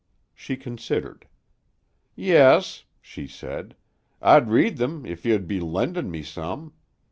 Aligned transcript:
She 0.33 0.57
considered. 0.57 1.27
"Yes," 2.15 2.85
she 3.03 3.27
said. 3.27 3.75
"I'd 4.19 4.49
read 4.49 4.77
them 4.77 5.05
if 5.05 5.25
you'd 5.25 5.47
be 5.47 5.59
lendin' 5.59 6.09
me 6.09 6.23
some. 6.23 6.73